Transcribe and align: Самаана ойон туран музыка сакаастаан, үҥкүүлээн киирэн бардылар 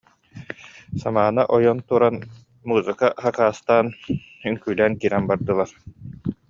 Самаана 1.01 1.43
ойон 1.55 1.79
туран 1.87 2.15
музыка 2.69 3.07
сакаастаан, 3.23 3.87
үҥкүүлээн 4.47 4.93
киирэн 5.01 5.23
бардылар 5.29 5.69